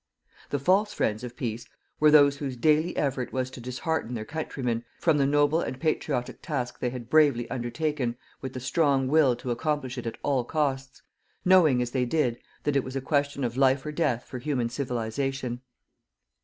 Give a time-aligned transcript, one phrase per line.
[0.49, 1.67] The FALSE friends of PEACE
[1.99, 6.41] were those whose daily effort was to dishearten their countrymen from the noble and patriotic
[6.41, 11.03] task they had bravely undertaken with the strong will to accomplish it at all costs,
[11.45, 14.69] knowing, as they did, that it was a question of life or death for human
[14.69, 15.61] Civilization.